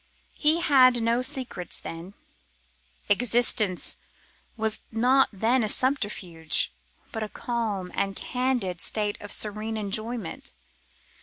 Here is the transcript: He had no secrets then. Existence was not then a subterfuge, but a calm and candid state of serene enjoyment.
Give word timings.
He 0.37 0.61
had 0.61 0.99
no 1.03 1.21
secrets 1.21 1.79
then. 1.79 2.15
Existence 3.07 3.97
was 4.57 4.81
not 4.91 5.29
then 5.31 5.63
a 5.63 5.69
subterfuge, 5.69 6.73
but 7.11 7.21
a 7.21 7.29
calm 7.29 7.91
and 7.93 8.15
candid 8.15 8.81
state 8.81 9.21
of 9.21 9.31
serene 9.31 9.77
enjoyment. 9.77 10.53